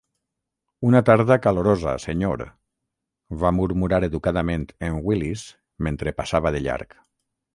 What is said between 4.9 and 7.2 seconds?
Willis mentre passava de llarg.